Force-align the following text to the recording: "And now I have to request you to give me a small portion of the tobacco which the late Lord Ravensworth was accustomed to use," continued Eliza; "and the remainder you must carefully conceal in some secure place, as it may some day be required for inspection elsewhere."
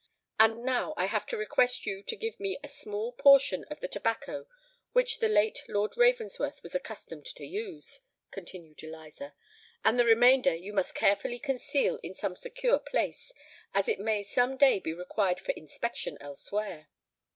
"And 0.39 0.63
now 0.65 0.95
I 0.97 1.05
have 1.05 1.27
to 1.27 1.37
request 1.37 1.85
you 1.85 2.01
to 2.01 2.15
give 2.15 2.39
me 2.39 2.57
a 2.63 2.67
small 2.67 3.11
portion 3.11 3.65
of 3.65 3.81
the 3.81 3.87
tobacco 3.87 4.47
which 4.93 5.19
the 5.19 5.27
late 5.29 5.63
Lord 5.67 5.95
Ravensworth 5.95 6.63
was 6.63 6.73
accustomed 6.73 7.27
to 7.27 7.45
use," 7.45 7.99
continued 8.31 8.81
Eliza; 8.81 9.35
"and 9.85 9.99
the 9.99 10.05
remainder 10.05 10.55
you 10.55 10.73
must 10.73 10.95
carefully 10.95 11.37
conceal 11.37 11.99
in 12.01 12.15
some 12.15 12.35
secure 12.35 12.79
place, 12.79 13.31
as 13.75 13.87
it 13.87 13.99
may 13.99 14.23
some 14.23 14.57
day 14.57 14.79
be 14.79 14.91
required 14.91 15.39
for 15.39 15.51
inspection 15.51 16.17
elsewhere." 16.19 16.87